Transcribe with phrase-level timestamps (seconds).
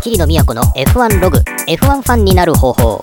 [0.00, 3.00] 桐野都の F1 ログ F1 ファンになる方法。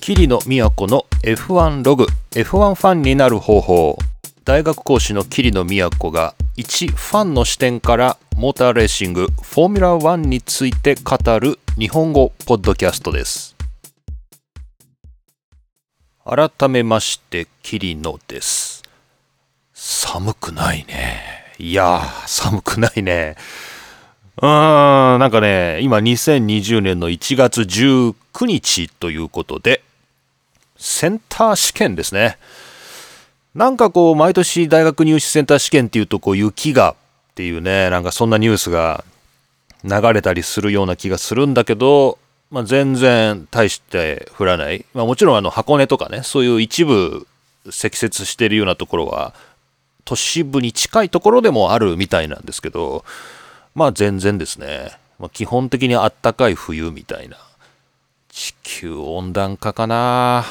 [0.00, 3.98] 桐野都の F1 ログ F1 ファンになる方法。
[4.46, 13.54] 大学講師の桐野都が一ファンの視点からモーターレーシングフォーミュラー1について語る日本語ポッドキャストです。
[16.24, 18.82] 改めまして桐野です。
[19.74, 21.44] 寒くないね。
[21.58, 23.36] いやー寒くないね。
[24.42, 29.82] うんなんかね今2020年の1月19日ということで
[30.76, 32.36] センター試験ですね。
[33.54, 36.94] なんかこう、毎年大学入試センター試験っていうと、こう、雪がっ
[37.34, 39.04] ていうね、なんかそんなニュースが
[39.84, 42.18] 流れたりするような気がするんだけど、
[42.50, 44.84] まあ、全然大して降らない。
[44.92, 47.26] まあ、もちろんあの箱根とかね、そういう一部
[47.70, 49.34] 積雪してるようなところは、
[50.04, 53.04] 都市部に近いところでもあるみたいなんですけど、
[53.74, 54.92] まあ全然ですね。
[55.18, 57.36] まあ、基本的にあったかい冬みたいな。
[58.28, 60.44] 地球温暖化かな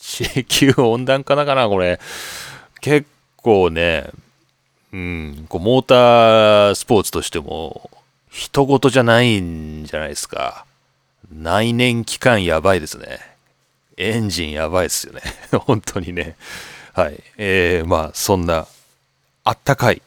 [0.00, 2.00] 地球温暖化だかなこれ。
[2.80, 3.06] 結
[3.36, 4.10] 構ね、
[4.92, 7.90] うん、こうモータースポーツとしても、
[8.30, 10.66] 人事じゃないんじゃないですか。
[11.32, 13.20] 内燃期間やばいですね。
[13.96, 15.22] エンジンやばいですよね。
[15.66, 16.36] 本当にね。
[16.92, 17.22] はい。
[17.38, 18.66] えー、まあ、そんな、
[19.44, 20.02] あったかい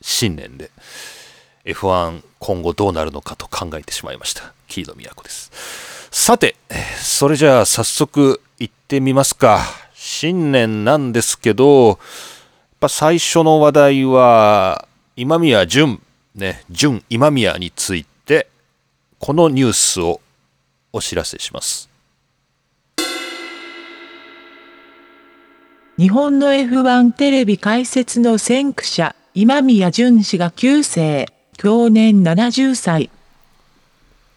[0.00, 0.70] 新年で、
[1.64, 4.52] F1 今後どうなるのかと考えてしまいました。
[4.68, 5.50] キード都です。
[6.10, 6.56] さて、
[6.96, 9.60] それじゃあ早速行ってみますか。
[9.94, 11.98] 新年なんですけど、やっ
[12.80, 16.00] ぱ最初の話題は、今宮淳、
[16.34, 18.48] ね、淳今宮について、
[19.18, 20.20] このニュースを
[20.92, 21.88] お知らせします。
[25.96, 33.10] 日本の F1 テレビ解説の先駆者、今宮淳氏が急世、去年70歳。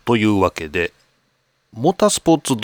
[0.05, 0.93] というわけで、
[1.73, 2.55] モータースポーツ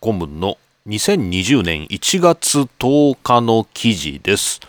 [0.00, 4.60] .com の2020年1月10日の記事です。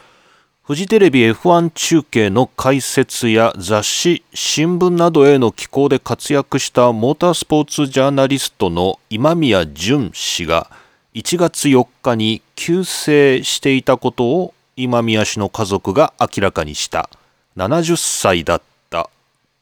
[0.63, 10.69] フジテレビ F1 中継の解説や雑誌、新聞などへの寄稿で活躍したモータースポーツジャーナリストの今宮淳氏が
[11.13, 17.09] 1月4日に急逝していたことを今宮氏の家族が明らかにした
[17.57, 18.70] 70歳だった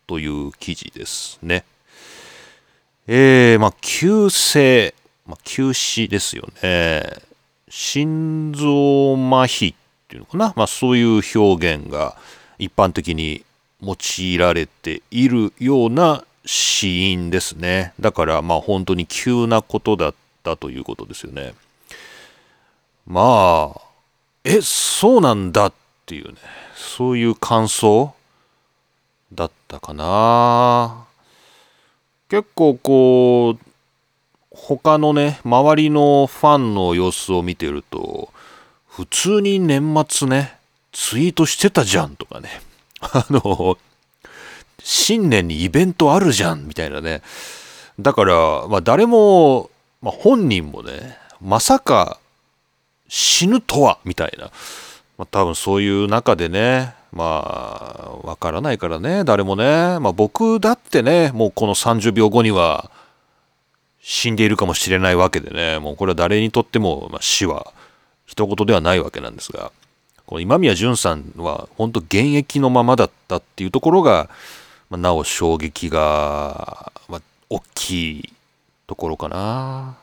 [0.09, 1.64] という記事ですね。
[3.06, 4.96] えー、まあ、急性、
[5.28, 7.03] まあ、休止ですよね。
[7.70, 9.78] 心臓麻痺っ
[10.08, 10.53] ていうのかな。
[10.56, 12.18] まあ、そういう表現が
[12.58, 13.46] 一般的に
[13.84, 17.94] 用いられているような死因ですね。
[18.00, 21.53] だから、まあ、本当に急なことだったということですよね。
[23.06, 23.81] まあ、
[24.44, 25.74] え、そうなんだっ
[26.08, 26.40] ていうね、
[26.75, 28.16] そういう感想
[29.34, 31.06] だったかな。
[32.30, 33.66] 結構こう
[34.52, 38.30] 他のね周りのファンの様子を見てると
[38.88, 40.58] 普通に年末ね
[40.92, 42.50] ツイートしてたじゃんとかね。
[43.02, 43.78] あの
[44.82, 47.22] 新年にイベントあるじゃんみたいなね。
[48.00, 49.70] だから、まあ、誰も、
[50.02, 52.20] まあ、本人もねまさか
[53.08, 54.46] 死ぬとはみたいな、
[55.18, 60.00] まあ、多分そういう中でねまあ、わからないからね、誰もね。
[60.00, 62.92] まあ僕だってね、もうこの30秒後には
[64.02, 67.74] 死んでいるかもしれないわけでね、もうこれは誰にとっても、まあ、死は
[68.25, 69.72] 一言ではないわけなんですが、
[70.25, 74.30] この今宮淳さんは本当現役のままだったっていうところが、
[74.90, 78.34] まあ、なお衝撃が、まあ、大きい
[78.86, 79.98] ところかな。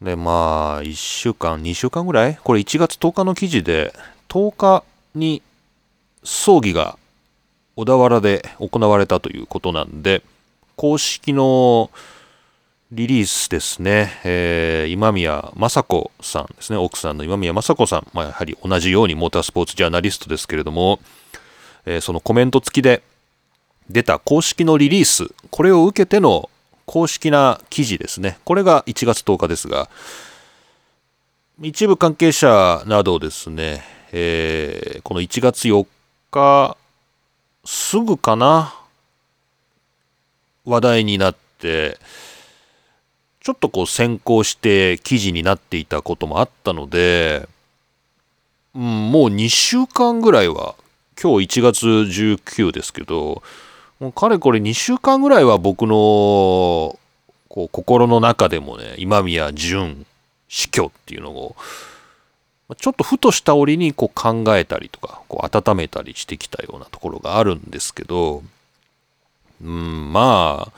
[0.00, 2.36] で、まあ、1週間、2週間ぐらい？
[2.36, 3.92] これ1月10日の記事で、
[4.28, 4.84] 10日
[5.14, 5.42] に
[6.26, 6.98] 葬儀が
[7.76, 10.22] 小田原で行われたということなんで、
[10.76, 11.90] 公式の
[12.92, 21.00] リリースですね、えー、今宮雅子さんですね、奥さんの今宮雅子さん、まあ、やはり同じようにモータースポーツジャーナリストですけれども、
[21.84, 23.02] えー、そのコメント付きで
[23.88, 26.50] 出た公式のリリース、これを受けての
[26.86, 29.88] 公式な記事ですね、これが1月10日ですが、
[31.62, 33.82] 一部関係者などですね、
[34.12, 35.86] えー、この1月4
[36.36, 36.76] 日
[37.64, 38.74] すぐかな？
[40.64, 41.98] 話題になって
[43.40, 47.48] ちょっとこう先行して記事になっていたこともあったので、
[48.74, 50.74] うん、もう2週間ぐらいは
[51.20, 53.42] 今日1月19ですけど
[54.00, 56.98] もうかれこれ2週間ぐらいは僕のこ
[57.56, 60.04] う心の中でもね今宮淳
[60.48, 61.56] 死去っていうのを
[62.74, 68.42] ちょっとふとした折にこう考えたりとか、こう温めたりしてきたようなところがあるんですけど、
[69.62, 70.72] うん、ま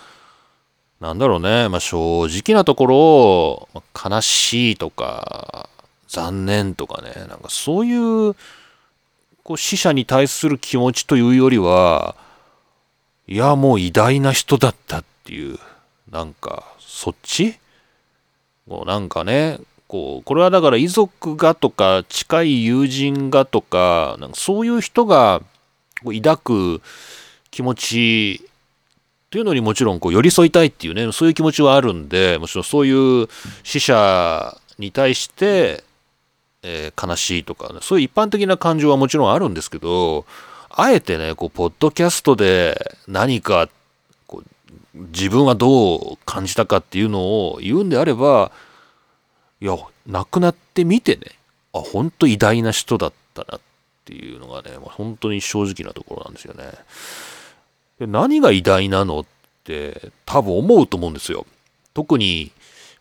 [1.00, 5.70] あ、なんだろうね、まあ、正直なところ、ま悲しいとか、
[6.08, 8.34] 残念とかね、なんかそういう、
[9.42, 12.16] こう死者に対する気持ちというよりは、
[13.26, 15.58] いや、もう偉大な人だったっていう、
[16.10, 17.58] なんか、そっち？
[18.68, 19.58] こうなんかね、
[19.88, 25.42] こう、これはだから遺族がとか、近い友人がとか、なんかそういう人が
[26.04, 26.82] 抱く
[27.50, 28.48] 気持ち
[29.30, 33.28] というのにもちろんこう寄り添いたいっていうね、そういう気持ちはあるんで、もちろんそういう
[33.62, 35.84] 死者に対して、
[36.62, 40.26] えー悲しいとか、ね、そういう一般的な感情はもちろんあるんですけど、
[40.70, 43.68] あえてね、こう、ポッドキャストで何か、
[44.26, 48.50] こう、自分はどう感じたかっていうのを言うんであれば、
[49.60, 49.76] いや、
[50.06, 51.22] 亡くなってみてね、
[51.72, 53.60] あ、本当偉大な人だったなっ
[54.04, 56.64] ていうのがね、まあ、本当に正直なところなんですよね。
[57.98, 59.26] で何が偉大なのっ
[59.64, 61.46] て多分思うと思うんですよ。
[61.94, 62.52] 特に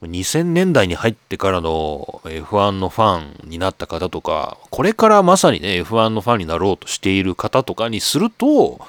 [0.02, 8.80] 2000年代に入ってからの F1 のファンになった方とか、これからまさにね、F1 のファンになろうとしている方とかにすると、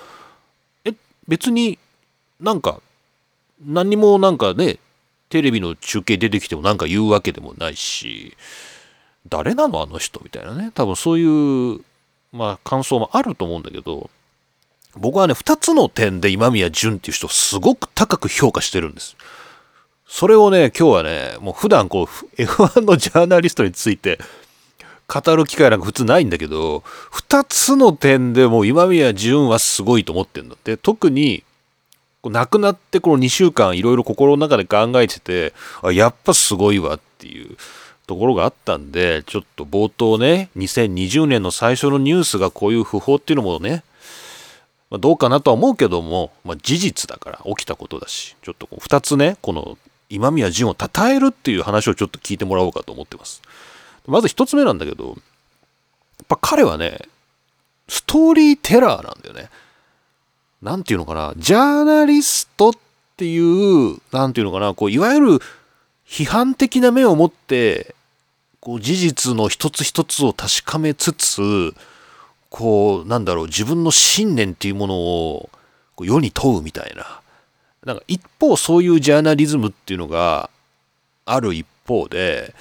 [0.85, 0.93] え、
[1.27, 1.79] 別に
[2.41, 2.81] なんか、
[3.65, 4.79] 何にもなんかね、
[5.29, 8.37] テレビの中継出てきてもなんか言うわけでもないし、
[9.29, 10.71] 誰なのあの人みたいなね。
[10.75, 11.81] 多分そういう、
[12.33, 14.11] まあ感想もあると思うんだけど、
[14.97, 19.17] 僕はね、二つの点で今宮淳っていう人をすごく高く評価してるんです。
[20.07, 24.19] それをね、今日はね、もう普段こう、F1 のジャーナリストについて
[25.07, 30.77] 語る機会なんか普通ないんだけど、二つの点でもう今宮淳はすごいと思ってるんだって。
[30.77, 31.45] 特に、
[32.25, 37.57] 亡くなってこの2週間いろいろ心の中で考えてて、あ、やっぱすごいわっていう
[38.07, 43.85] ところがあったんで、ちょっと冒頭ね、2020年の最初のニュースがこういう訃報っていうのもね、
[44.91, 49.79] まあ、どうかなとは思うけども、まあ、事実だから起きたことだし、ちょっとこう2つね、この
[50.09, 53.43] 今宮淳を称えるっていう話をちょっと聞いてもらおうかと思ってます。
[54.07, 55.17] まず1つ目なんだけど、やっ
[56.29, 56.99] ぱ彼はね、
[57.89, 59.51] ストーリーテラーなんだよね。
[60.63, 62.73] なんていうのかな、ジャーナリストっ
[63.17, 65.39] ていう、なんていうのかな、こう、いわゆる
[66.07, 67.95] 批判的な目を持って、
[68.61, 71.75] こう、事実の一つ一つを確かめつつ、
[72.51, 75.51] こう、なんだろう、自分の信念っていうものを
[75.99, 77.21] こう世に問うみたいな。
[77.85, 80.51] なんか一方そういうジャーナリズムっていうのが
[81.25, 82.55] ある一方で、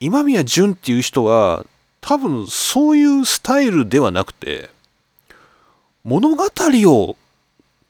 [0.00, 1.66] 今宮淳っていう人は
[2.00, 4.70] 多分そういうスタイルではなくて、
[6.04, 7.16] 物語を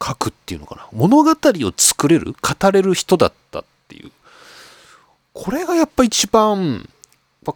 [0.02, 0.87] 書くっていうのかな？
[0.93, 4.10] 物語を作れる、語れる人だったっていう。
[5.32, 6.88] これがやっぱ一番、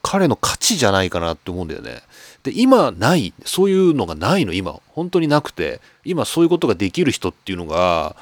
[0.03, 2.03] 彼の価値じゃないかなって思うんだよね。
[2.45, 4.81] で、今ない、そういうのがないの、今。
[4.89, 8.17] 本当になくて、今そういうことができる人っていうのが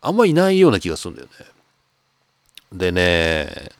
[0.00, 1.46] あんまいないような気がするんだよね。
[2.72, 3.70] でね、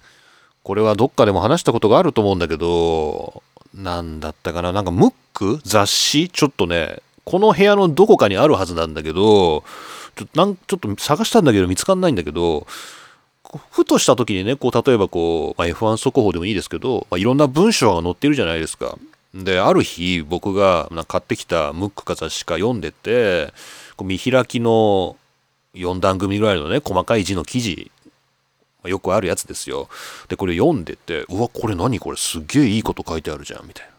[0.63, 3.43] これはどっかでも話したことがあると思うんだけど、
[3.75, 5.61] なんだったかな、なんかムック？
[5.65, 6.29] 雑誌？
[6.29, 9.65] ちょっとね、この部屋のどこかにあるはずなんだけど、
[10.17, 12.67] ちょなんちょっと探したんだけど見つかんないんだけど、
[13.71, 18.99] ふとした時にね、こう例えばこう、まあ、F1 速報でもいいですけど、まあ、いろんな文章が載ってるじゃないですか。
[19.35, 23.53] で、ある日僕が買ってきたムックか雑誌か読んでて、
[23.97, 25.17] こう見開きの
[25.75, 27.91] 4段組ぐらいのね、細かい字の記事、
[28.83, 29.89] まあよくあるやつですよ。
[30.29, 32.17] で、これ読んでて、うわ、これ何これ？
[32.17, 33.93] すっげえいいこと書いてあるじゃん、みたいな。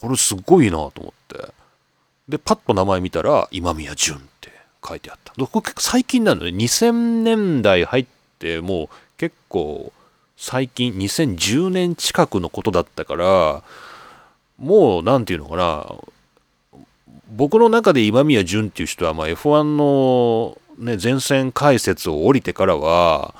[0.00, 1.59] これすっごいなと思って。
[2.30, 4.50] で、パッと名前見たら、今宮淳って
[4.86, 5.34] 書いてあった。
[5.34, 6.50] これ結構最近なのね。
[6.50, 8.06] 2000年代入っ
[8.38, 9.92] て、もう結構
[10.36, 13.62] 最近、2010年近くのことだったから、
[14.58, 15.86] もう、なんていうのかな、
[17.32, 23.34] 僕の中で今宮淳っていう人は、まあ、F1 の、ね、前線解説を降りてからは、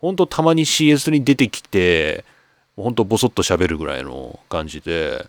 [0.00, 2.24] 本当たまに CS に出てきて、
[2.76, 5.26] 本当ボソッと喋るぐらいの感じで、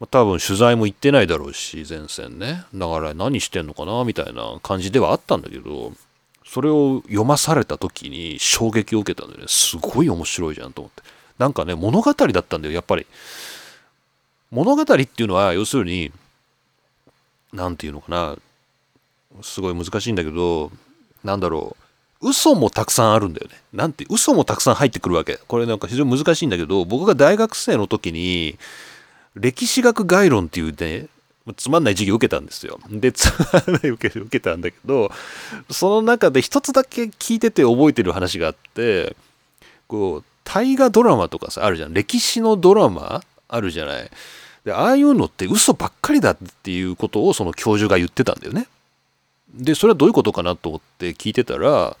[0.00, 2.64] ま、多分取材も行ってないだろうし、前線ね。
[2.74, 5.92] だから何してんのかなみたいな感じではあったんだけど、
[6.44, 11.02] それを読まされた時に衝撃を受けたんでね、すごい面白いじゃんと思って。
[11.38, 13.06] なんかね、物語だったんだよ、やっぱり。
[14.50, 16.10] 物語っていうのは、要するに、
[17.52, 18.36] なんていうのかな、
[19.42, 20.70] すごい難しいんだけど、
[21.22, 21.76] なんだろ
[22.20, 23.54] う、嘘もたくさんあるんだよね。
[23.72, 25.38] なんて、嘘もたくさん入ってくるわけ。
[25.46, 28.58] これなんか非常に難しいんだけど、僕が大学生の時に、
[29.38, 31.08] 歴史学概論っていうね、
[31.56, 32.78] つまんない授業受けたんですよ。
[32.90, 35.10] で、つまんない受け受けたんだけど、
[35.70, 39.16] その中で一つだけ聞いてて覚えてる話があって、
[39.86, 41.94] こう、大河ドラマとかさ、あるじゃん。
[41.94, 44.10] 歴史のドラマあるじゃない。
[44.64, 48.66] で、ああいうのって嘘ばっかりだっていうことをその教授が言ってたんだよね。
[49.54, 51.96] でそれはどういうことかなと思って聞いてたら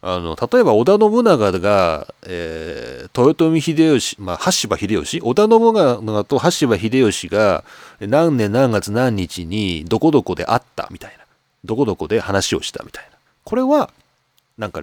[0.00, 5.72] あの例えば織田信長が、えー、豊臣秀吉、まあ、羽柴秀吉織田信
[6.06, 7.64] 長と羽柴秀吉が
[8.00, 11.24] 何年何月何日にどこどこで会ったみたいな。
[11.64, 13.18] どこどこで話をしたみたいな。
[13.42, 13.90] これは
[14.56, 14.82] なんか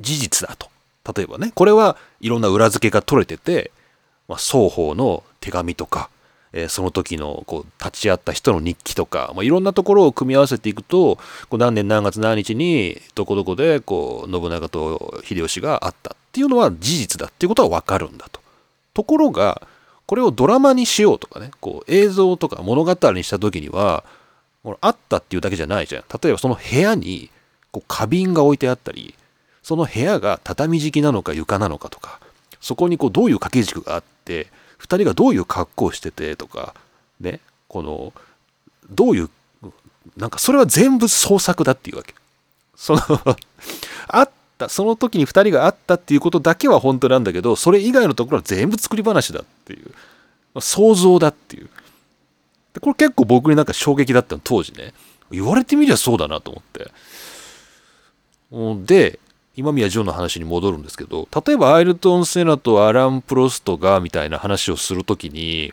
[0.00, 0.68] 事実だと。
[1.16, 1.52] 例えばね。
[1.54, 3.70] これはいろんな裏付けが取れてて、
[4.26, 6.10] まあ、双方の手紙とか
[6.52, 11.16] えー、その時のこう立ち会った人の日記とか、まあ、いろんなところを組み合わせていくと
[11.48, 18.40] こう何年何月何日にどこどこでこう信長と秀吉があったっていうのは事実だっていうことは分かるんだと。
[18.94, 19.66] ところが
[20.06, 24.04] これをドラマにしようとかねこう映像とか物語にした時には
[24.80, 26.04] あったっていうだけじゃないじゃん。
[26.22, 27.30] 例えばその部屋に
[27.70, 29.14] こう花瓶が置いてあったり
[29.62, 32.20] その部屋が畳敷きなのか床なのかとか
[32.60, 34.48] そこにこうどういう掛け軸があって
[34.80, 36.74] 2人がどういう格好をしててとか
[37.20, 38.12] ねこの
[38.90, 39.30] どういう
[40.16, 42.14] なんかそれは全部創作だっていうわけ。
[42.74, 43.00] その
[44.08, 51.68] あったその時に2人があったっていうことだけは本当なんだけどそれ以外のところは全部作り話だっていう想像だっていう。
[52.72, 54.94] でこれ結構僕になんか衝撃だったの当時ね。
[55.30, 56.90] 言われてみりゃそうだなと思って。
[58.84, 59.20] で
[59.56, 65.72] 今宮ジョンの話に戻るんですけど例えばアイルトン・セナとアラン・プロストがみたいな話をするときに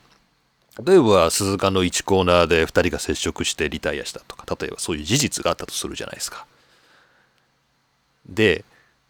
[0.83, 6.45] 例えば鈴鹿の1コーナーで2人が接触してリタイアしたとか例えばそういう事実があったとするじゃないですか。
[8.29, 8.65] で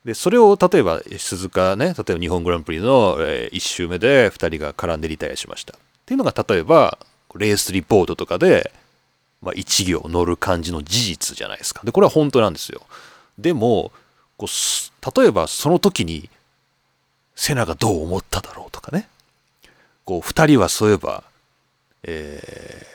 [0.05, 5.73] でそれを例えば鈴鹿ね例えば日本グランプリの1周目で2人が絡んでリタイアしました。
[5.73, 6.97] っていうのが例えば
[7.35, 8.71] レースリポートとかで、
[9.41, 11.81] まあ、1行乗る感じの事実じゃないですか。
[11.83, 12.81] でこれは本当なんですよ。
[13.37, 13.91] でも
[14.37, 16.29] こう例えばその時に
[17.35, 19.07] セナがどう思っただろうとかね。
[20.05, 21.23] こう2人はそういえば、
[22.03, 22.85] え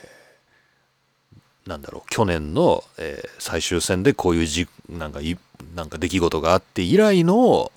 [1.66, 5.38] ー、なんだろう去年の、えー、最終戦でこういうじなんかい
[5.74, 7.70] なんか出来事があって以来の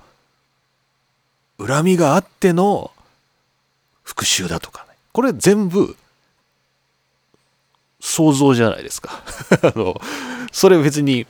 [1.58, 2.92] 恨みがあっての
[4.04, 4.96] 復讐だとかね。
[5.12, 5.96] これ全部
[8.00, 9.24] 想像じゃないですか。
[9.62, 10.00] あの
[10.52, 11.26] それ別に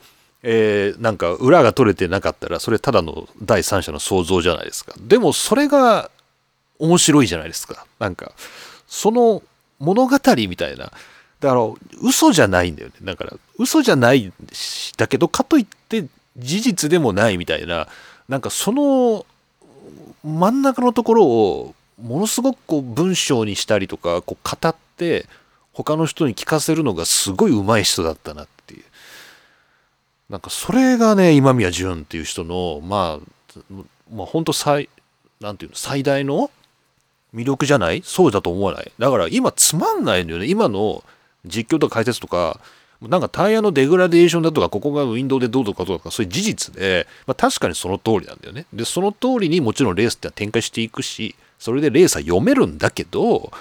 [0.48, 4.94] えー、なんか裏が取れてなかったらそれただの第三者の想像じゃないですか。
[5.00, 6.08] でもそれが
[6.78, 7.84] 面白いじゃないですか。
[7.98, 8.30] なんか
[8.86, 9.42] その
[9.80, 10.16] 物語
[10.48, 10.92] みたいな。
[11.40, 11.60] だから
[12.00, 12.94] 嘘じゃないんだよね。
[13.02, 14.32] だから嘘じゃない
[14.96, 16.04] だけどかといって
[16.36, 17.88] 事実でもないみたいな。
[18.28, 19.26] なんかその
[20.22, 25.26] 真ん中のところをものすごくこう文章にしたりとかこう語って
[25.72, 28.55] 他の人に聞かせるのがすごい上手い人だったなって
[30.28, 33.72] なんかそれがね今宮純っていう人のまあ
[34.12, 34.88] まあ本当最
[35.40, 36.50] なんていうの最大の
[37.34, 38.02] 魅力じゃない？
[38.04, 38.92] そうだと思わない？
[38.98, 40.46] だから今つまんないんだよね。
[40.46, 41.04] 今の
[41.44, 42.60] 実況とか解説とか
[43.02, 48.64] なんかタイヤのデグラデーションだとかここがウィンドウでどうとかとかそういう事実で、まあ、確かにその通りなんだよね。
[48.72, 53.52] でその通りにもちろんレースって展開していくしそれでレースは読めるんだけど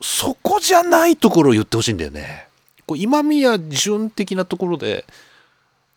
[0.00, 2.48] そこじゃないところを言ってほしいんだよね。
[2.86, 5.04] こう今宮純的なところで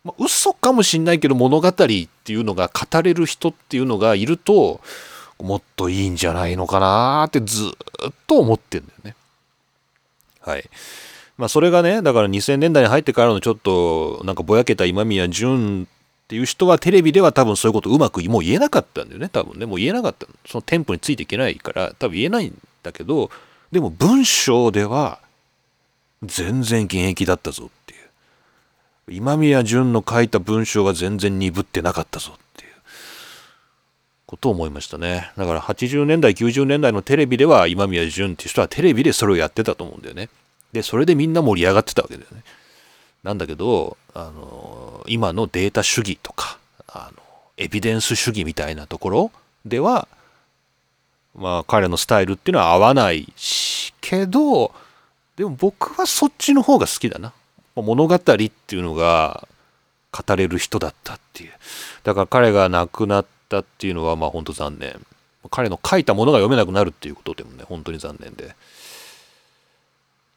[0.04, 4.80] まあ、嘘かもしんないけど物語っていうのが語れる人っていうのがいると
[5.38, 7.66] もっといいんじゃないのかなってず
[8.08, 9.16] っと思ってんだよね。
[10.40, 10.68] はい。
[11.36, 19.66] まあそれがね、だから2000年代に入ってからのちょっとなんかぼやけた今宮純っていう人はテレビでは多分そういうことうまくもう言えなかったんだよね、多分ね。
[19.66, 20.26] もう言えなかった。
[20.46, 23.30] そのテンポについていけないから多分言えないんだけど、
[23.72, 25.18] でも文章では
[26.22, 27.70] 全然現役だったぞ
[29.08, 32.72] 今宮純の書いた文章は全然鈍ってなかったぞっていう
[34.26, 35.32] ことを思いましたね。
[35.36, 40.30] だから80年代、90年代のテレビでは今宮純っていう人はテレビでそれをやってたと思うんだよね。
[40.72, 42.42] で、それでみんな盛り上がってたわけだよね。
[43.22, 46.58] なんだけど、あの、今のデータ主義とか、
[46.88, 47.22] あの、
[47.56, 49.30] エビデンス主義みたいなところ
[49.64, 50.08] では、
[51.34, 54.72] まあ彼のスタイルっていうのは合わないし、けど、
[55.36, 57.32] でも僕はそっちの方が好きだな。
[57.82, 59.48] 物語っていうのが
[60.12, 61.52] 語れる人だったっていう。
[62.04, 65.04] だから彼が亡くなったっていうのはまあ本当残念。
[65.50, 68.54] 彼の書いたものが読めなくなるっていうことでもね、本当に残念で。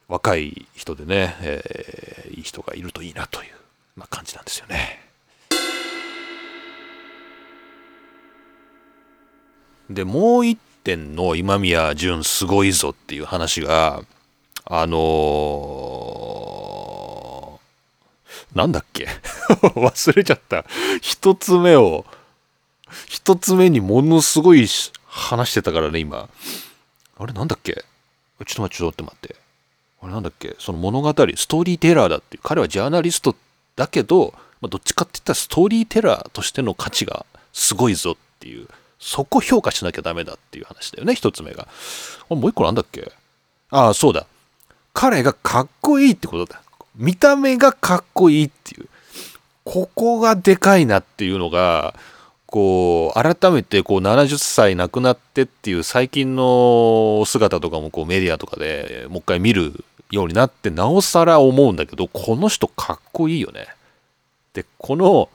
[0.08, 3.50] 若い人でね、えー、いい人がいるといいなという、
[3.98, 5.02] まあ、感じなんですよね。
[9.90, 14.02] で、もう一点の今宮純すごいぞっていう話が、
[14.66, 15.97] あのー
[18.58, 19.08] なんだっけ？
[19.76, 20.66] 忘れちゃった。
[21.02, 22.06] 一つ目を、
[23.08, 24.68] 一つ目にものすごい
[25.06, 26.28] 話してたからね、今。
[27.18, 27.74] あれなんだっけ？
[27.74, 27.82] ちょ
[28.44, 29.36] っと待って、ちょっと待って。
[30.02, 30.56] あれなんだっけ？
[30.60, 31.14] その物語、ス
[31.48, 32.38] トーリーテラーだって。
[32.44, 33.36] 彼はジャーナリスト
[33.76, 41.68] だけど、まあ、どっちかって言ったらストーリーテラーとしての価値がすごいぞっていうそこ評価しなきゃダメだっていう話だよね一つ目が
[42.30, 43.12] もう一個なんだっけ？
[43.70, 44.26] ああそうだ
[44.94, 46.64] 彼がかっこいいってことだ
[46.98, 48.88] 見た目がかっこいいっていう
[49.64, 51.94] ここがでかいなっていうのが
[52.46, 63.68] こう改めてこう70歳亡くなってっていう最近の姿とかもこうメディアとかでもう一回見るようになってなおさら思うんだけどこの人かっこいいよね。
[64.54, 65.30] でこの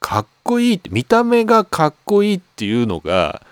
[0.00, 3.42] かっこいいって見た目がかっこいいっていうのが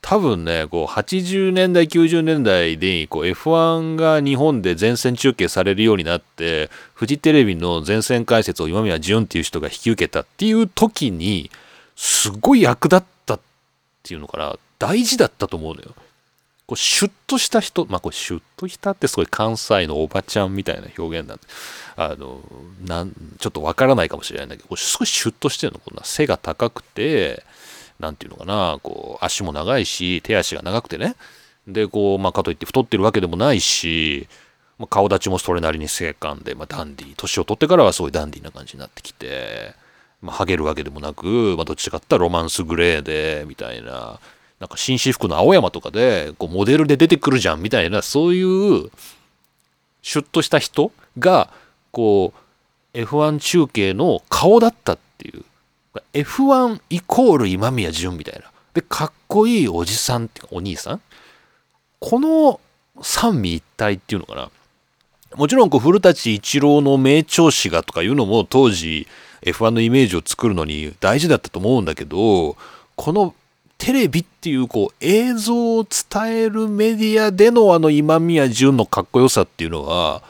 [0.00, 11.50] 多分ねこう80年代90年代でこう F1 が日本で全線中継されるようになってフジテレビの全線解説を今宮淳っていう人が引き受けたっていう時に
[11.96, 13.40] すごい役立ったっ
[14.02, 15.94] ていうのかな大事だったと思うのよ。
[16.68, 21.42] こうシュッとした人まあこれシュッとしたってすごい関西のおばちゃんみたいな表現なんで
[21.96, 22.40] あの
[22.84, 27.42] なんちょっとわからないかもしれないんだけどすごいシュッとしてるのこんな背が高くて
[27.98, 31.16] 何て言うのかなこう足も長いし手足が長くてね。
[31.66, 34.26] でこうまあかといって太ってるわけでもないし
[34.78, 39.74] まあ、顔立ちもそれなりに精悍で、まあ、ダンディ年を取ってからはすごいうダンディーな感じになってきて
[40.20, 44.18] まあ、ハゲるわけでもなく、まあ、どっちかってロマンスグレーで、みたいな、
[44.58, 48.90] なんか紳士服の青山とかで、こう、モデルで出てくるじゃん、みたいな、そういう、
[50.02, 51.50] シュッとした人が、
[51.92, 52.32] こ
[52.94, 55.44] う、F1 中継の顔だったっていう。
[56.12, 58.50] F1 イコール今宮淳みたいな。
[58.74, 61.00] で、かっこいいおじさんっていうか、お兄さん
[62.00, 62.60] この
[63.02, 64.50] 三位一体っていうのかな。
[65.36, 69.06] もちろん、古舘一郎の名調子がとかいうのも当時、
[69.42, 72.56] F1 のイメージを作るのに大事だったと思うんだけど、
[72.96, 73.34] この
[73.76, 80.22] テレビっていうこう映像を伝えるメディアでのあの今宮淳のかっこよさっていうのは、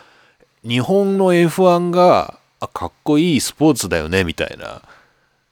[0.67, 4.83] 日本の F1 があかっこいいスポーツだよねみたいな、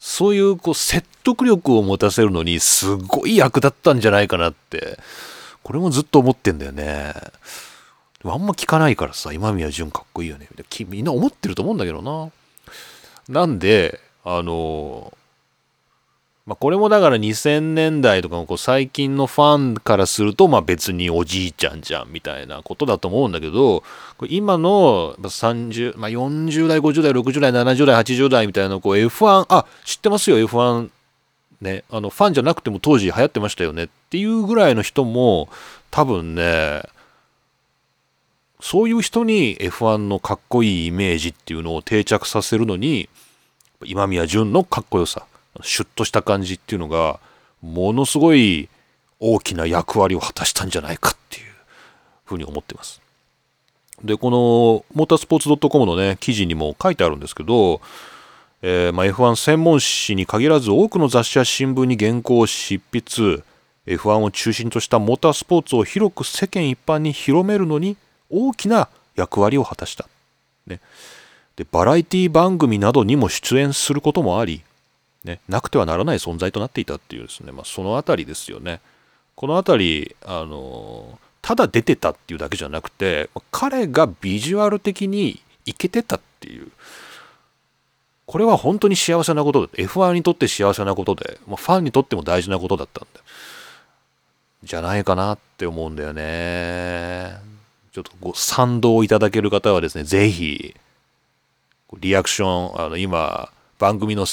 [0.08, 5.00] そういうこう説得力を持たせるのにすごい役立ったんじゃないかなって、
[5.64, 7.12] これもずっと思ってんだよね。
[8.24, 10.48] あんま聞かないからさ、今宮淳かっこいいよね。
[10.86, 12.30] みんな思ってると思うんだけどな。
[13.28, 15.12] なんで、あの、
[16.46, 23.82] まあ、これもだから2000年代とかのこう最近のファンからすると、まあ別におじいちゃんじゃんみたいなことだと思うんだけど、
[24.28, 30.90] 今の30、まあ、40代、50代、60代、70代、80代みたいなこう F1、あ、知ってますよ F1
[31.60, 35.48] ね、あのファンじゃなくても当時流行ってましたよねっていうぐらいの人も
[35.90, 36.82] 多分ね、
[38.60, 43.08] そういう人に F1 のかっこいいイメージっていうのを定着させるのに
[43.84, 45.26] 今宮淳のかっこよさ。
[45.62, 47.20] シュッとした感じっていうのが
[47.62, 48.68] ものすごい
[49.18, 51.46] 大きな役割を果たしたんじゃないかっていう
[52.24, 53.00] ふうに思ってます。
[54.04, 57.80] でこのモータースポーツ .com のね記事にも書いてあるんですけど、
[58.62, 63.42] えー、まあ、F1 専門誌に限らず多くの雑誌や新聞に原稿を執筆
[63.86, 67.96] F1 を中心としたモータースポーツを広く世間一般に広めるのに
[68.28, 70.08] 大きな役割を果たした。
[70.66, 70.80] ね、
[71.54, 74.62] でバラエティ番組などにも出演することもあり、
[75.26, 78.80] ね、なくてはならない存在となっていたっていうですね、まあ、その辺りですよね。
[79.34, 86.70] この辺り、あのただ出てたっていうだけじゃなくて、彼がビジュアル的にいけてたっていう、
[88.26, 93.20] これは本当に幸せなことで、F1 にとって幸せなことで、まあ、ファンにとっても大事なことだったんで、
[94.64, 97.36] じゃないかなって思うんだよね。
[97.92, 100.74] ちょっとご賛同いただける方はですね、ぜひ、
[102.00, 104.26] リアクション、あの、今、番組の、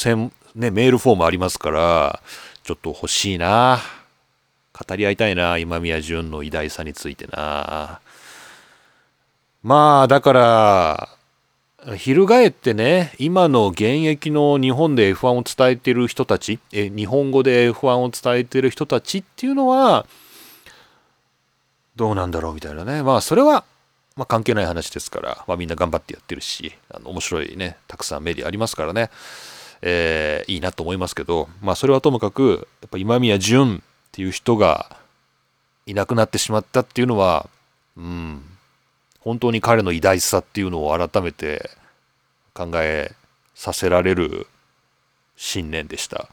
[0.55, 2.21] ね、メールフォームありますから、
[2.63, 3.79] ちょっと欲しいな。
[4.73, 7.99] 語り合いたいな、今宮淳の偉大さについてな。
[9.61, 11.09] まあ、だから、
[11.97, 20.05] 翻ってね、今の現役の日本で F1 を伝えてる人たち、え日本語で F1 を伝えてる人たちっていうのは、
[21.95, 23.03] どうなんだろうみたいなね。
[23.03, 23.65] まあ、それは、
[24.15, 29.09] まあ、関係ない話ですから、まあ、みんな頑張ってやってるし、あの面白いね、たくさんメディアありますからね、
[29.85, 33.81] えー、いいなと思いますけど、まあ、それはともかく、やっぱ今宮淳っ
[34.13, 34.95] ていう人が
[35.85, 37.49] いなくなってしまったっていうのは、
[37.97, 38.41] うん、
[39.19, 41.69] 本当に彼の偉大さっていうのを改めて
[42.53, 43.11] 考え
[43.55, 44.47] させられる
[45.35, 46.29] 信念でした。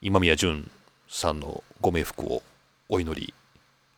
[0.00, 0.70] 今宮淳
[1.08, 2.42] さんのご冥福を
[2.88, 3.34] お祈り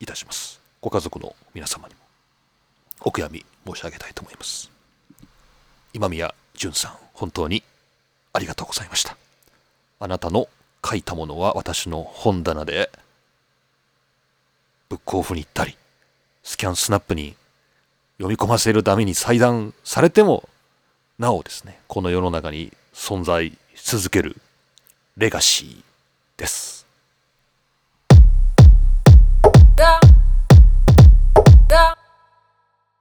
[0.00, 0.62] いたします。
[0.80, 2.00] ご家族の皆様にも
[3.02, 4.70] お悔やみ申し上げたいと思います。
[5.92, 7.05] 今宮淳さん。
[7.16, 7.62] 本当に
[8.34, 9.16] ありがとうございました
[9.98, 10.48] あなたの
[10.84, 12.90] 書いたものは私の本棚で
[14.90, 15.76] ブックオフに行ったり
[16.42, 17.34] スキャンスナップに
[18.18, 20.46] 読み込ませるために裁断されても
[21.18, 24.36] なおですねこの世の中に存在し続ける
[25.16, 25.82] レガシー
[26.38, 26.86] です。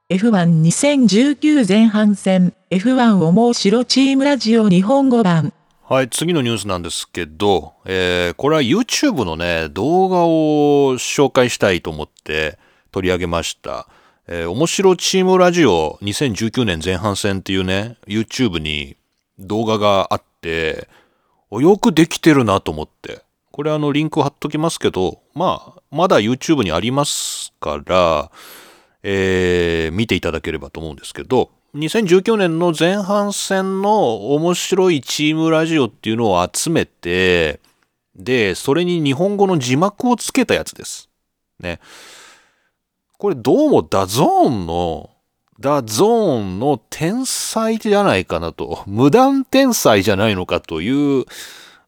[0.08, 12.56] F12019 前半戦 F1 面白チームラジオ日本語版はい、次のニュースなんですけど、えーこれは YouTube のね、動画を紹介したいと思って
[12.92, 13.88] 取り上げました。
[14.28, 18.96] えー面白チームラジオ2019年前半戦っていうね、YouTube に
[19.40, 20.86] 動画があって、
[21.50, 23.22] よくできてるなと思って。
[23.50, 28.30] これあのリンク貼っときますけど、まあ、まだ YouTube にありますから、
[29.08, 37.60] えー見ていただければと思うんですけど、2019年の前半戦の面白いチームラジオっていうのを集めて、
[38.16, 41.08] で、それに日本語の字幕をつけたやつです。
[41.60, 41.78] ね。
[43.18, 45.10] これどうも DAZNの、
[45.60, 51.26] DAZNの転載じゃないかなと、無断転載じゃないのかという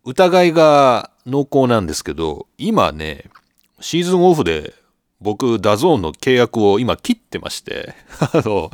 [0.04, 3.24] 疑いが濃厚なんですけど、今ね、
[3.80, 4.77] シーズンオフで
[5.20, 8.70] 僕、 DAZNの契約を今切ってまして、 あの、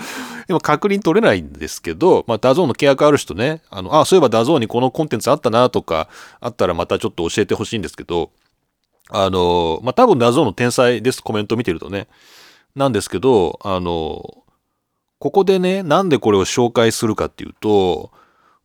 [0.49, 6.09] 今確認取れないんですけど、まあ、 DAZNの契約ある人ね、あの、あ、そういえば DAZNにこのコンテンツあったなとか、
[6.41, 8.31] あったらまたちょっと教えてほしいんですけど、
[9.09, 12.09] あの、まあ、多分 DAZNの転載です、コメント見てるとね。
[12.75, 14.45] なんですけど、あの、
[15.19, 18.11] ここでね、なんでこれを紹介するかっていうと、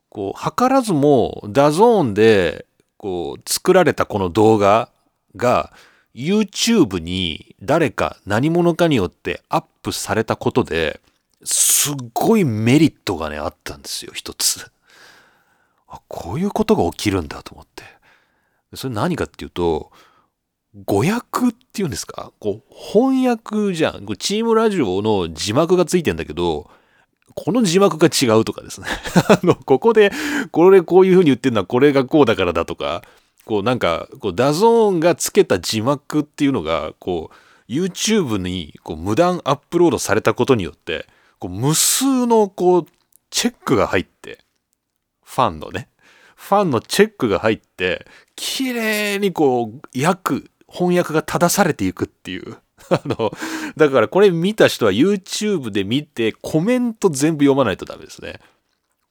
[0.10, 2.66] こう、図らずも DAZNで、
[2.98, 4.90] こう、作られたこの動画
[5.36, 5.72] が、
[6.16, 11.00] YouTube に誰か何者かによってアップされたことで、
[11.44, 14.70] すっごいメリットがね、あったんですよ、一つ。
[15.88, 17.84] あ、こういうことが起きるんだと思って。
[18.76, 19.92] それ何かっていうと、
[20.86, 22.32] 語訳っていうんですか？
[22.40, 24.06] こう、翻訳じゃん。
[24.18, 26.70] チームラジオの字幕がついてんだけど、
[27.36, 28.88] この字幕が違うとかですね。
[29.30, 30.12] あの、ここで、
[30.52, 33.04] これこういう風に言ってるのはこれがこうだからだとか、
[33.50, 41.08] こうなんか、こうダゾーンがつけた字幕っていうのが、こう、YouTube にこう無断アップロードされたことによって、
[41.40, 42.86] こう無数のこう、
[43.32, 44.46] チェックが入って、
[45.24, 45.90] ファンのね、
[46.36, 52.60] ファンのチェックが入って、綺麗にこう、訳、翻訳が正されていくっていう。
[52.92, 53.32] あの、
[53.76, 58.42] だからこれ見た人は YouTube で見てコメント全部読まないとダメですね。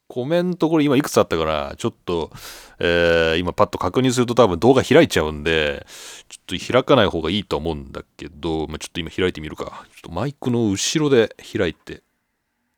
[0.09, 2.31] コメントこれ今いくつあったから、ちょっと、
[2.79, 5.87] えー今パッと確認すると多分動画開いちゃうんで、
[6.29, 9.65] ちょっと開かない方がいいと思うんだけど、まあ、ちょっと今開いてみるか。
[9.65, 12.03] ちょっとマイクの後ろで開いて。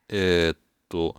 [0.09, 1.15] えーっと、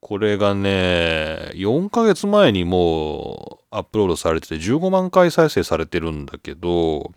[0.00, 7.12] これがね、4ヶ月前にもうアップロードされてて15万回再生されてるんだけど、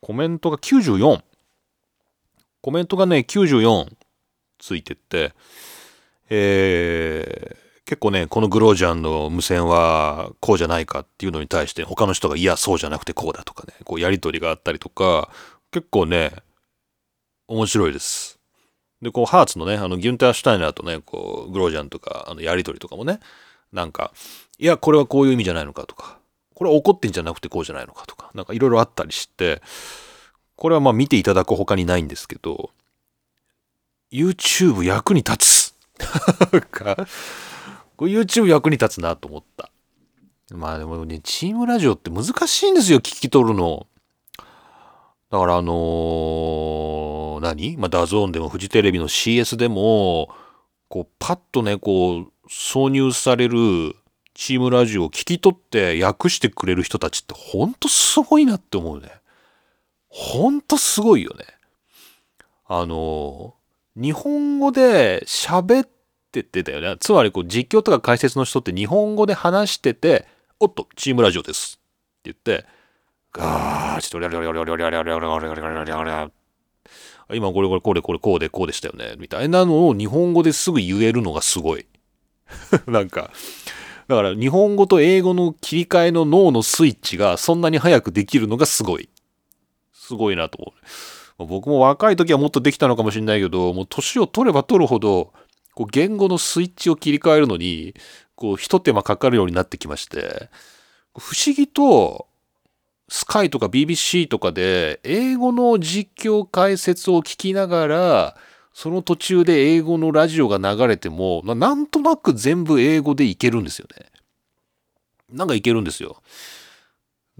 [0.00, 1.22] コメントが94。
[2.60, 3.86] コメントがね、94
[4.58, 5.32] ついてて、
[6.30, 15.28] えー結構ね、このグロージャンの無線はこうじゃないかっていうのに対して他の人がいや、そうじゃなくてこうだとかね、こうやりとりがあったりとか、
[15.72, 16.30] 結構ね、
[17.48, 18.38] 面白いです。
[19.02, 23.18] で、こう、ハーツのね、あの、ギュンター・シュタイナーとね、こう、グロージャンとか、あの、やりとりとかもね、
[23.72, 24.12] なんか、
[24.58, 26.20] いや、これはこういう意味じゃないのかとか、
[26.54, 29.62] これは怒ってんじゃなくてこうじゃないのかとか、なんかいろいろあったりして、
[30.54, 32.70] これはまあ見ていただく他にないんですけど、
[34.12, 35.59] YouTube 役に立つ。
[36.52, 36.96] なんか、
[37.96, 39.70] これ YouTube 役に立つなと思った。
[40.52, 43.86] まあでもね、チームラジオって難しいんですよ、聞き取るの。
[45.30, 47.76] だからあのー何？
[47.76, 50.28] まあ、ダゾーンでもフジテレビの CS でも、
[50.88, 53.94] こう、パッとね、こう、挿入される
[54.34, 59.08] チームラジオを聞き取って訳してくれる人たちってほんとすごいなって思うね。
[60.08, 61.44] ほんとすごいよね。
[62.66, 63.59] あのー
[64.00, 65.88] 日本語で喋っ
[66.32, 66.96] ててだよね。
[67.00, 70.26] つまりこう実況とか解説の人って日本語で話してて、
[70.58, 71.80] おっと、チームラジオです
[72.20, 72.66] って言って、
[73.32, 76.30] ガーッちょっとリャリャリャリャリャリャリャリャリャリャリャリャリャリャリャ
[77.32, 81.86] 今これこれこれこれこうでこうでしたよねみたいなのを日本語ですぐ言えるのがすごい。
[82.86, 83.30] なんか、
[84.08, 89.08] だから日本語と英語の切り替えの脳のスイッチがそんなに早くできるのがすごい。
[89.92, 91.19] すごいなと思う。
[91.46, 95.32] 僕も若い時はもっとできたのかもしれないけど、もう年を取れば取るほど、
[95.74, 97.94] こう言語のスイッチを切り替えるのに、
[98.34, 100.48] こう一手間かかるようになってきまして、
[101.18, 102.26] 不思議と、
[103.08, 108.36] スカイとか BBC とかで英語の実況解説を聞きながら、
[108.72, 114.06] その途中で英語のラジオが流れても、なんとなく全部英語でいけるんですよね。
[115.32, 116.22] なんかいけるんですよ。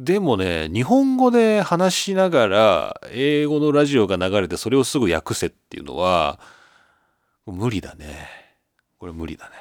[0.01, 6.41] でもね、日本語で話しながら、英語のラジオが流れてそれをすぐ訳せっていうのは、
[7.45, 8.31] 無理だね。
[8.99, 9.57] これ無理だね。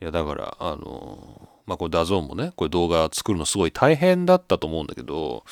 [0.00, 5.44] いや、だから、あの、まあ、これダゾーンもね、これ動画作るのすごい大変だったと思うんだけど、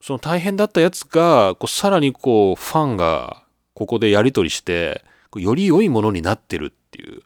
[0.00, 3.42] その大変だったやつが、こうさらにこう、ファンが
[3.74, 5.04] ここでやり取りして、
[5.34, 7.22] より良いものになってるっていう。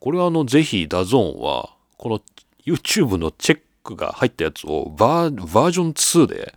[0.00, 2.20] これはあの、ぜひダゾーンは、この
[2.66, 6.54] YouTube のチェックが入ったやつをバーバージョン2で、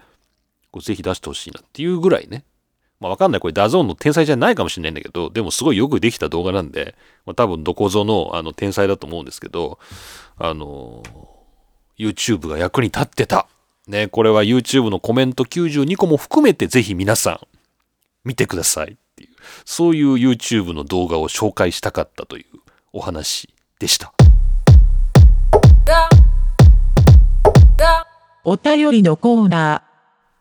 [0.71, 2.43] こうぜひ出してほしいなっていうぐらいね。
[2.99, 3.41] まあわかんない。
[3.41, 9.79] これダゾーンの転載じゃないかもしれないんだけど、でもすごいよくできた動画なんで、まあ多分どこぞのあの転載だと思うんですけど、
[10.37, 11.03] あの、
[11.97, 13.47] YouTube が役に立ってた。
[13.87, 17.39] ね、これは YouTube のコメント92個も含めてぜひ皆さん
[18.23, 19.29] 見てくださいっていう、
[19.63, 22.45] そういう YouTube の動画を紹介したかったという
[22.93, 24.11] お話でした。
[28.45, 29.83] お便りのコーナ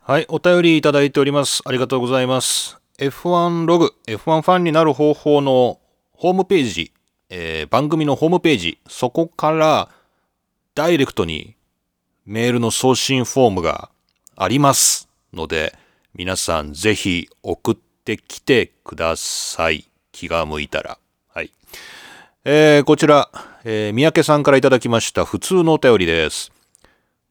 [0.06, 1.62] ーはい、お便りいただいております。
[1.64, 2.78] ありがとうございます。
[2.98, 5.80] F1 ログ、F1 ファンになる方法の
[6.12, 6.92] ホームページ、
[7.30, 9.88] えー番組のホームページ、そこから
[10.74, 11.56] ダイレクトに
[12.26, 13.90] メールの送信フォームが
[14.36, 15.74] ありますので、
[16.14, 19.88] 皆さんぜひ送ってきてください。
[20.12, 20.98] 気が向いたら。
[21.34, 21.50] はい。
[22.44, 23.28] えーこちら、
[23.64, 26.53] えー三宅さんからいただきました普通のお便りです。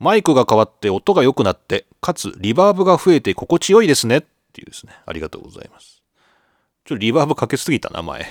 [0.04, 4.94] マイクが変わって音が良くなって、かつリバーブが増えて心地よいですねっていうですね。
[5.06, 6.04] ありがとうございます。
[6.84, 8.26] ちょっとリバーブかけすぎたな、前。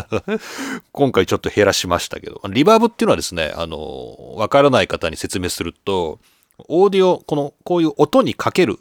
[0.92, 2.40] 今回ちょっと減らしましたけど。
[2.48, 6.20] リバーブっていうのはですね、あの、わからない方に説明すると、
[6.68, 8.78] オーディオ、この、こういう音にかける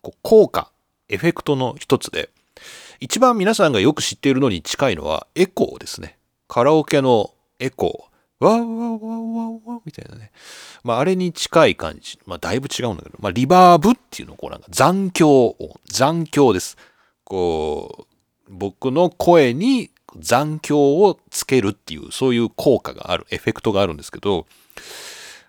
[0.00, 0.72] こう効果、
[1.10, 2.30] エフェクトの一つで、
[3.00, 6.16] 一番皆さんがよく知っているのに近いのはエコーですね。
[6.48, 8.09] カラオケのエコー。
[8.40, 10.32] わーわーわーわーわーみたいなね。
[10.82, 12.18] まあ、あれに近い感じ。
[12.26, 16.76] まあ、だいぶ違うんだけど、まあ、リバーブっていうのをこうなんか残響音、残響です。
[17.24, 18.14] こう、
[18.48, 24.46] 僕の声に残響をつけるっていう、そういう効果がある、エフェクトがあるんですけど、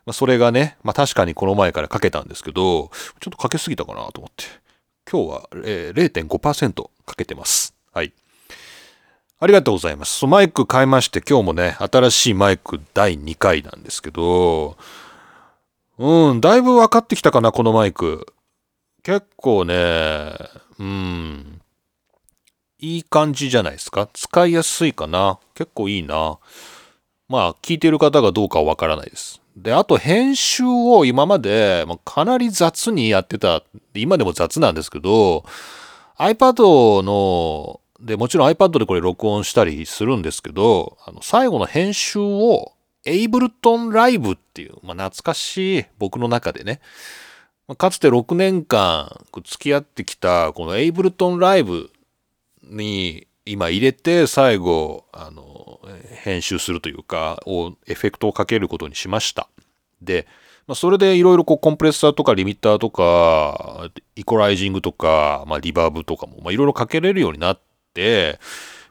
[0.06, 4.46] まあ、それがね、まあ、確かにこの前からかけたんですけど、ちょっとかけすぎたかなと思って。
[5.10, 7.74] 今日は、えー0.5%かけてます。
[7.94, 8.14] はい。
[9.44, 10.28] ありがとうございます。
[10.28, 14.78] マイク変えまして、今日もね、新しいマイク第2回なんですけど、
[15.98, 18.32] うん、だいぶ分かってきたかな、このマイク。
[19.02, 20.36] 結構ね、
[20.78, 21.60] うん、
[22.78, 24.08] いい感じじゃないですか？
[24.14, 25.40] 使いやすいかな？
[25.56, 26.38] 結構いいな。
[27.28, 29.42] まあ、聞いてる方がどうかはわからないです。
[29.58, 33.64] で、あと編集を今まで、まあ、かなり雑にやってた。
[33.96, 35.46] 今でも雑なんですけど、
[36.20, 42.74] iPad の、で、もちろん iPad でこれ録音したりするんですけど、あの最後の編集を
[43.06, 46.82] Ableton Live っていう、まあ、懐かしい僕の中でね、
[47.68, 51.90] まあかつて6年間付き合ってきたこの Ableton Live
[52.64, 55.80] に今入れて最後あの
[56.24, 59.48] 編集するというかをエフェクトをかけることにしました。
[60.02, 60.28] で、
[60.68, 67.71] まあ、それでいろいろこうコンプレッサーとかリミッターとかイコライジングとか、まあ、リバーブとかもいろいろかけれるようになって、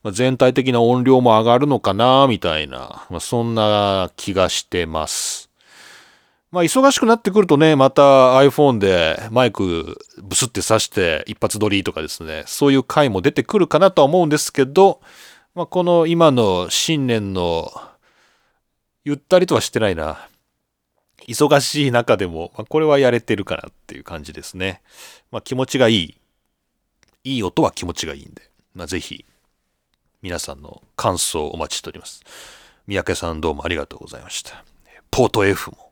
[0.03, 5.51] まあ、全体的な音量も上がるのかなみたいな、まあ、そんな気がしてます。
[6.51, 8.03] まあ忙しくなってくるとね、また
[8.39, 15.01] iPhone でマイクブスって挿して一発撮りとかですね、そういう回も出てくるかなとは思うんですけど、
[15.55, 17.71] まあこの今の新年の
[19.05, 20.29] ゆったりとはしてないな。
[21.29, 24.83] 忙しい中でも、まあ、これはやれてるかなっていう感じですね。
[25.31, 26.17] まあ気持ちがいい。
[27.23, 29.25] いい音は気持ちがいいんで、まあぜひ
[30.23, 32.23] 皆さんの感想をお待ちしております。
[32.87, 34.65] 三宅さんどうもありがとうございました。
[35.11, 35.91] ポート F も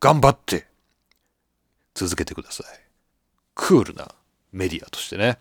[0.00, 0.66] 頑張って
[1.94, 2.66] 続けてください。
[3.54, 4.14] クールな
[4.52, 5.38] メディアとしてね。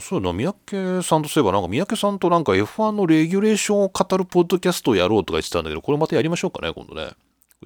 [0.00, 7.12] そういうの、三宅さんとすれば、なんか三宅さんとなんか F1 のレギュレーションを語るポッドキャストをやろうとか言ってたんだけど、これまたやりましょうかね、今度ね。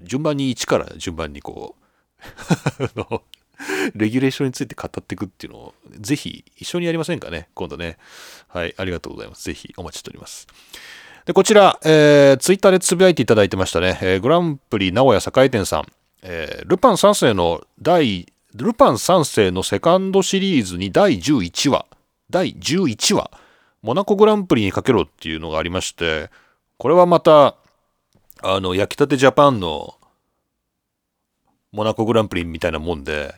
[0.03, 1.83] 順番に1から順番にこう、
[3.94, 7.99] レギュレーションについて語っていくっていうのを、ぜひ一緒にやりませんかね、今度ね。
[8.49, 9.44] はい、ありがとうございます。
[9.44, 10.47] ぜひお待ちしております。
[11.27, 13.99] で、こちら、えー、ツイッターでつぶやいていただいてましたね。
[14.01, 15.87] えーグランプリ名古屋栄店さん。
[16.23, 21.87] えールパン三世の第、ルパン三世のセカンドシリーズに第11話、
[22.31, 23.31] 第11話、
[23.83, 26.31] モナコグランプリにかけろっていうのがありまして、
[26.79, 27.57] これはまた、
[28.42, 29.97] あの、焼きたてジャパンの
[31.73, 33.35] モナコグランプリみたいなもんで、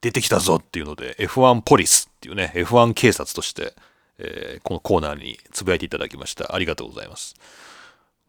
[0.00, 3.74] 出てきたぞっていうので、F1 ポリスっていうね、F1 警察として、
[4.18, 6.54] えーこのコーナーにつぶやいていただきました。
[6.54, 7.34] ありがとうございます。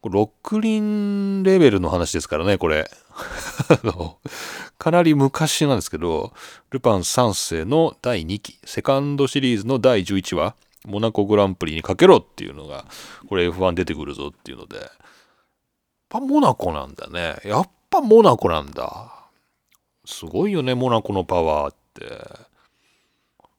[0.00, 2.88] これロックリンレベルの話ですからね、これ。
[4.78, 6.32] かなり昔なんですけど、
[6.70, 10.54] ルパン三世の第2期、セカンドシリーズの第11話、
[10.86, 12.84] モナコグランプリにかけろっていうのが、
[13.28, 14.88] これ F1 出てくるぞっていうので、やっ
[16.08, 17.36] ぱモナコなんだね。
[17.44, 19.17] やっぱモナコなんだ。
[20.10, 22.06] すごいよね、モナコのパワーって。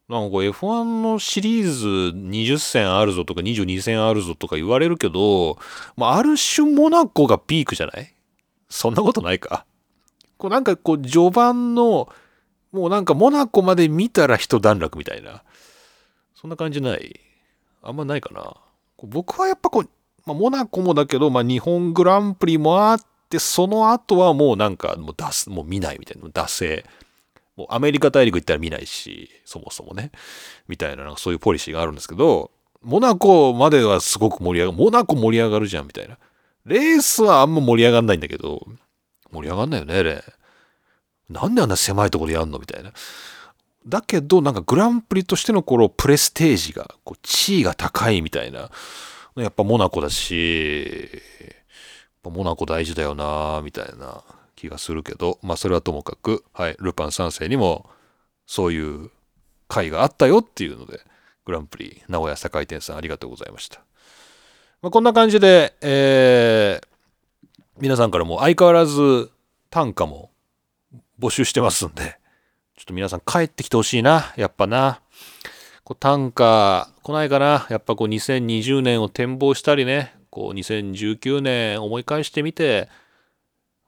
[0.08, 1.86] なんかこう F1 のシリーズ
[2.16, 5.58] 20戦あるぞとか22戦あるぞとか言われるけど、
[5.96, 8.12] まあ、ある種モナコがピークじゃない？
[8.68, 9.64] そんなことないか。
[10.38, 12.08] こうなんかこう序盤の、
[12.72, 15.44] もうなんかモナコまで見たら一段落みたいな。
[16.34, 17.20] そんな感じない？
[17.80, 18.56] あんまないかな。
[19.04, 19.90] 僕はやっぱこう、
[20.26, 26.28] まあ、モナコもだけど、まあ、日本グランプリもあって、その後はもうなんかもう出す、もう見ないみたいな。
[26.28, 26.84] 惰性。
[27.56, 30.10] もうアメリカ大陸行ったら見ないし、そもそもね。
[30.68, 32.50] みたいな、なんかそういうポリシーがあるんですけど、
[32.82, 34.78] モナコまではすごく盛り上がる。
[34.78, 36.18] モナコ盛り上がるじゃん、みたいな。
[36.64, 38.66] レースはあんま盛り上がんないんだけど、
[39.32, 40.24] 盛り上がんないよね、あれ。
[41.28, 42.92] なんであんな狭いところでやんのみたいな。
[43.86, 48.70] だけど、なんかグランプリとしてのこのプレステージが、こう地位が高いみたいな。
[49.36, 51.08] やっぱモナコだし、
[52.24, 54.22] モナコ大事だよなみたいな
[54.56, 57.88] 気がするけど、まあそれはともかく、はい、ルパン三世にも
[58.46, 59.10] そういう
[59.68, 61.00] 回があったよっていうので、
[61.46, 63.80] グランプリ名古屋栄店さんありがとうございました。
[64.82, 66.86] まあ、こんな感じで、えー、
[67.80, 69.30] 皆さんからも相変わらず
[69.70, 70.30] 短歌も
[71.18, 72.18] 募集してますんで、
[72.76, 75.00] ちょっと皆さん帰ってきてほしいな、やっぱな。
[75.84, 77.66] こう短歌来ないかな。
[77.70, 82.88] やっぱこう2020年を展望したりね、こう2019年思い返してみて、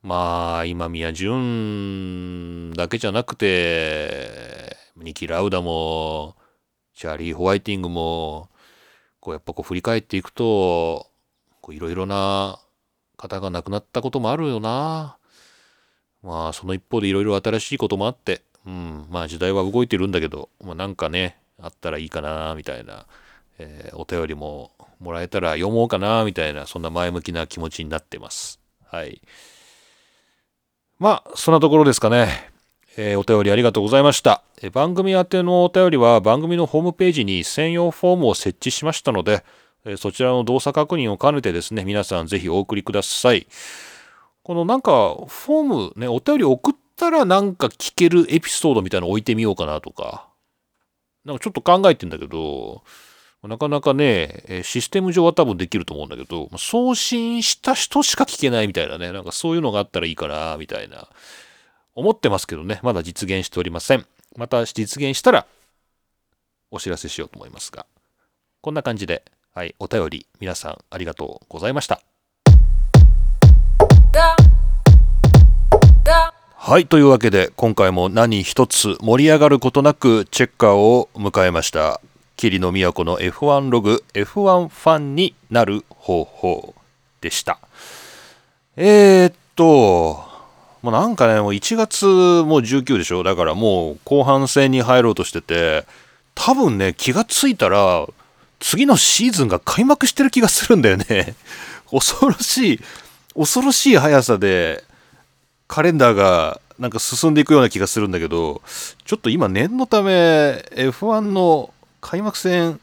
[0.02, 6.36] まあ今宮淳だけじゃなくて、ニキ・ラウダも、
[6.94, 8.48] チャーリー・ホワイティングも、
[9.20, 11.06] こうやっぱこう振り返っていくと、
[11.70, 12.58] いろいろな
[13.16, 15.16] 方が亡くなったこともあるよな。
[16.22, 23.06] まあその一方でいろいろ新しいこともあって、うん、まあ時代は動いてるんだけど、まあなんかね、あったらいいかな、みたいな、
[23.62, 28.60] えーお便りももらえたら読もうかな、みたいな、そんな前向きな気持ちになってます。
[28.86, 29.20] はい。
[30.98, 32.50] まあ、そんなところですかね。
[32.96, 34.42] えーお便りありがとうございました。
[34.60, 39.44] えー番組宛てのお便りは番組のホームページに専用フォームを設置しましたので、
[39.84, 43.46] えーそちらの動作確認を兼ねてですね、皆さんぜひお送りください。
[44.42, 50.28] このなんか、フォームね、お便り送ったらなんか聞けるエピソードみたいなの置いてみようかなとか、
[51.24, 52.82] なんかちょっと考えてんだけど、
[53.48, 61.08] なかなかね、システム上は多分できると思うんだけど、送信した人しか聞けないみたいなね、なんかそういうのがあったらいいかな、みたいな、
[61.96, 64.06] 思ってますけどね、まだ実現しておりません。
[64.36, 65.46] また実現したら、
[66.70, 67.84] お知らせしようと思いますが、
[68.60, 72.00] こんな感じで、はい、お便り、皆さんありがとうございました。
[76.54, 82.00] はい、というわけで、今回も何一つ盛り上がることなく、チェッカーを迎えました。
[82.42, 86.74] 霧の都の F1 ログ、F1 ファンになる方法
[87.20, 87.60] でした。
[88.74, 90.24] えー、っと、
[90.82, 93.22] もうなんかね、もう1月もう19でしょ？
[93.22, 95.86] だからもう後半戦に入ろうとしてて、
[96.34, 98.08] 多分ね、気がついたら、
[98.58, 101.36] 次のシーズンが開幕してる気がするんだよね。
[101.92, 102.80] 恐ろしい、
[103.36, 104.82] 恐ろしい速さで、
[105.68, 108.62] カレンダーがなんか進んでいくような気がするんだけど、
[109.04, 112.78] ちょっと今念のため F1 の開幕戦、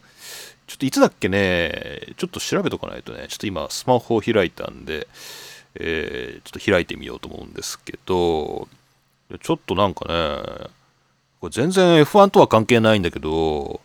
[0.65, 5.07] ちょっといつだっけね、ちょっと調べとかないとね、ちょっと今スマホを開いたんで、
[5.75, 8.67] えーちょっと開いてみようと思うんですけど、
[9.41, 10.69] ちょっとなんかね、
[11.41, 13.81] これ全然 F1 とは関係ないんだけど、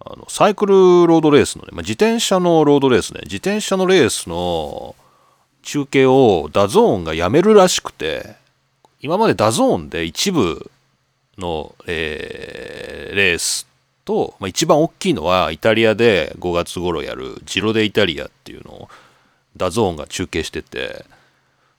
[0.00, 4.94] あのサイクルロードレースのね、まあ、自転車のロードレースね、自転車のレースの
[5.62, 8.36] 中継をダゾーンがやめるらしくて、
[9.00, 10.70] 今までダゾーンで一部
[11.36, 13.66] の、えーレース
[14.06, 18.88] と、まあ、一番大きいのはイタリアで5月頃やるジロデイタリアっていうのを
[19.56, 21.04] ダゾーンが中継してて、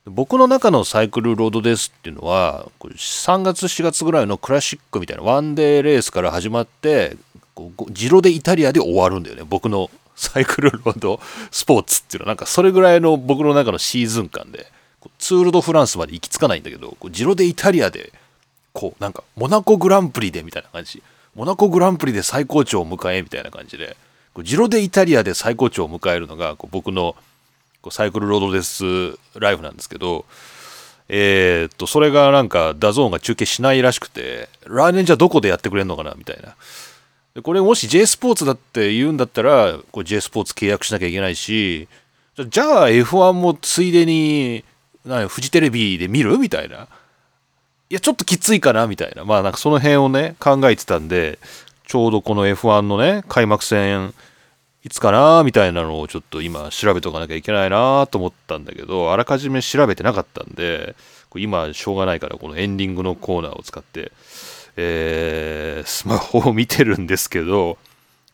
[0.05, 7.17] 僕の中のサイクルロードレースっていうのは、3月4月ぐらいのクラシックみたいなワンデーレースから始まって、
[7.91, 9.43] ジロデイタリアで終わるんだよね。
[9.47, 11.19] 僕のサイクルロード
[11.51, 14.67] スポーツっていうのは、なんかそれぐらいの僕の中のシーズン感で、
[15.19, 18.13] ツール・ド・フランスまで行き着かないんだけど、ジロデイタリアで、
[18.73, 21.01] こうなんかモナコグランプリでみたいな感じ。
[21.37, 23.95] モナコグランプリで最高潮を迎えみたいな感じで、
[24.33, 27.15] こうジロデイタリアで最高潮を迎えるのが、こう僕の
[27.83, 28.83] こうサイクルロードレース
[29.39, 30.25] ライフなんですけど、
[31.09, 36.55] えーっと、それがなんかダゾーンが中継しないらしくて、来年じゃどこでやってくれんのかなみたいな。
[37.35, 41.87] でこれもし J スポーツだって言うんだったら、こう J スポーツ契約しなきゃいけないし、
[42.35, 44.63] じゃじゃあ F1 もついでに、
[45.05, 46.39] なフジテレビで見る？
[46.39, 46.87] みたいな。
[47.89, 49.23] いや、ちょっときついかなみたいな。
[49.23, 51.39] まあなんかその辺をね、考えてたんで、
[51.85, 54.13] ちょうどこの F1 のね、開幕戦、
[54.83, 60.95] いつかなみたいなのをちょっと今調べとかなきゃいけないなと思ったんだけど、あらかじめ調べてなかったんで、
[61.35, 64.11] 今しょうがないからこのエンディングのコーナーを使って、
[64.75, 67.77] えー、スマホを見てるんですけど、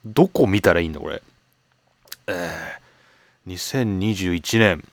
[0.05, 1.21] どこ見たらいいんだこれ？
[2.27, 4.83] えー、2021年。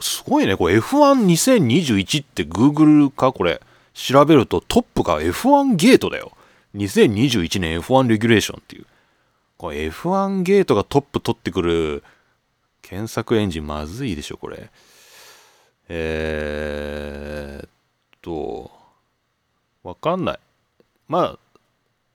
[0.00, 0.56] すごいね。
[0.56, 3.60] これ F12021 って Google かこれ？
[3.94, 6.32] 調べるとトップが F1 ゲートだよ。
[6.74, 8.86] 2021年 F1 レギュレーションっていう。
[9.58, 12.02] これ F1 ゲートがトップ取ってくる
[12.80, 14.70] 検索エンジンまずいでしょ、これ。
[15.88, 17.68] えー、っ
[18.22, 18.70] と、
[19.82, 20.38] わかんない。
[21.08, 21.38] まあ、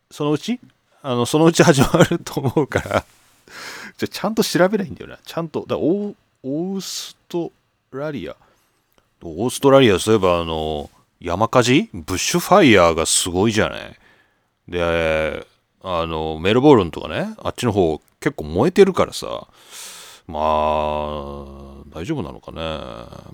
[0.10, 0.60] そのうち？
[1.04, 3.06] あの、そのうち始まると思うから
[3.98, 5.20] じゃ、ちゃんと調べないんだよな。
[5.24, 5.66] ちゃんと。
[5.68, 7.52] だオースト
[7.92, 8.36] ラリア。
[9.22, 10.90] オーストラリア、そういえば、あの、
[11.20, 11.90] 山火事？
[11.94, 14.00] ブッシュファイヤーがすごいじゃない
[14.68, 15.46] で、
[15.82, 19.48] あの、メルボルンとかね、あっちの方結構燃えてるからさ、
[20.28, 20.44] まあ、
[21.90, 22.58] 大丈夫なのかね。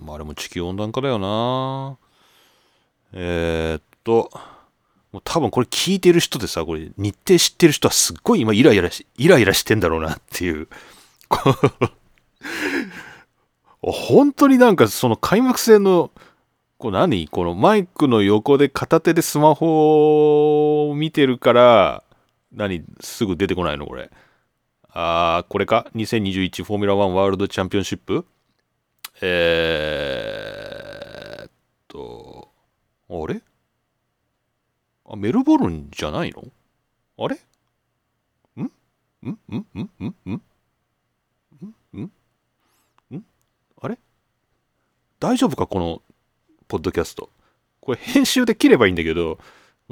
[0.00, 1.98] まあ、あれも地球温暖化だよな。
[3.12, 4.30] えー、っと、
[5.12, 10.68] もう多分これ聞いてる人でさ、これ日程知ってる人はすっごい今イライラし、イライラしてんだろうなっていう。
[13.82, 16.10] 本当になんかその開幕戦の
[16.78, 17.28] これ何？
[17.28, 22.04] このマイクの横で片手でスマホを見てるから、
[22.52, 22.84] 何？
[23.00, 23.86] すぐ出てこないの？
[23.86, 24.10] これ。
[24.90, 28.24] あー、これか ?2021 フォーミュラ1ワールドチャンピオンシップ
[29.22, 31.50] えーっ
[31.88, 32.48] と、
[33.08, 33.42] あれ？
[35.06, 36.44] あ、メルボルンじゃないの？
[37.18, 37.36] あれ？
[38.56, 38.62] ん？
[38.62, 38.68] ん？
[39.22, 39.28] ん？
[39.28, 39.36] ん？
[39.52, 39.66] ん？
[40.00, 40.14] ん？
[40.26, 40.32] ん？
[40.32, 40.40] ん？
[41.92, 42.10] ん？
[43.16, 43.24] ん？
[43.80, 43.98] あれ？
[45.18, 45.66] 大丈夫か？
[45.66, 46.02] この
[46.68, 47.28] ポッドキャスト。
[47.80, 49.38] これ編集で切ればいいんだけど、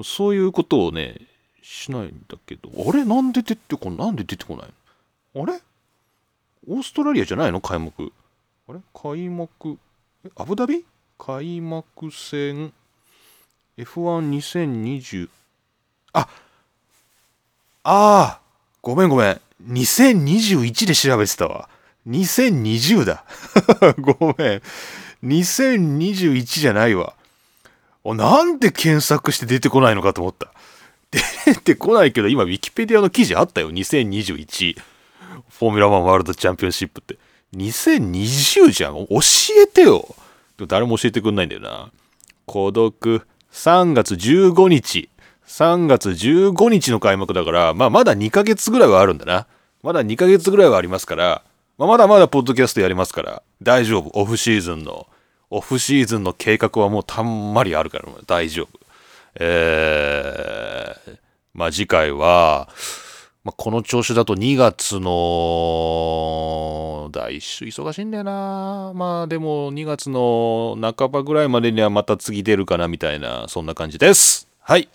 [0.03, 1.17] そういうことをね、
[1.63, 3.05] しないんだけど、あれ？
[3.05, 4.69] なんで出てこなんで出てこない
[5.35, 5.43] の？
[5.45, 5.61] あれ？
[6.69, 7.61] オーストラリアじゃないの？
[7.61, 8.13] 開幕。
[8.69, 8.81] あれ？
[8.95, 9.79] 開幕、
[10.25, 10.85] え、アブダビ？
[11.19, 12.73] 開幕戦。
[13.79, 15.29] F12020
[16.13, 16.21] あ！
[16.21, 16.29] あ
[17.85, 18.41] あ
[18.83, 19.41] ごめんごめん。
[19.67, 21.69] 2021で調べてたわ。
[22.07, 23.25] 2020だ。
[23.99, 24.63] ごめん。
[25.25, 27.15] 2021じゃないわ。
[28.05, 30.53] なんで検索して出てこないのかと思った。
[31.47, 33.71] 出てこないけど、今、ウィキペディアの記事あったよ。
[33.71, 34.77] 2021。
[35.49, 37.19] フォーミュラ1ワールドチャンピオンシップって。
[37.57, 39.07] 2020じゃん。
[39.07, 39.19] 教
[39.63, 40.15] えてよ。
[40.57, 41.91] でも誰も教えてくんないんだよな。
[42.47, 43.23] 孤独。
[43.53, 45.09] 3月15日。
[45.47, 49.47] 3月15日の開幕だから、まあ、まだ2ヶ月ぐらいはあるんだな。
[49.83, 51.43] まだ2ヶ月ぐらいはありますから、
[51.77, 54.11] まあ、まだまだポッドキャストやりますから、大丈夫。
[54.19, 55.07] オフシーズンの
[55.55, 58.69] オフシーズンの計画はもうたんまりあるから大丈夫。
[59.39, 61.19] えー、
[61.53, 62.71] まあ次回は、
[63.45, 65.11] まあ、この調子だと2月の
[67.13, 68.93] 第1週忙しいんだよな。
[68.95, 74.49] まあでも2月の半ばぐらいまでにはまた次出るかなみたいな、そんな感じです。
[74.61, 74.89] はい。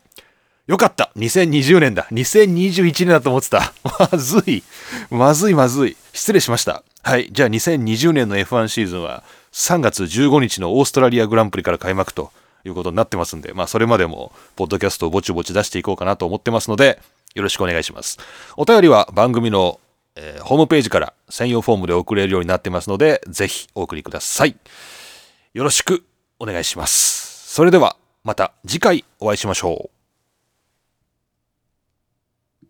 [0.65, 3.73] よかった !2020 年だ !2021 年だと思ってた。
[4.11, 4.63] まずい。
[5.11, 5.95] まずいまずい。
[6.13, 6.81] 失礼しました。
[7.03, 7.29] はい。
[7.31, 12.31] じゃあ2020年の F1 シーズンは3月15日のオーストラリアグランプリから開幕と
[12.65, 16.99] いうことになってますんで、まあそれまでもポッドキャストをぼちぼち出していこうかなと思ってますので、
[17.35, 18.17] よろしくお願いします。
[18.55, 19.79] お便りは番組の、
[20.15, 24.55] えー、ホームページから専用フォームで送れるようになってますので、ぜひお送りください。
[25.53, 26.03] よろしく
[26.39, 27.53] お願いします。
[27.53, 29.96] それではまた次回お会いしましょう。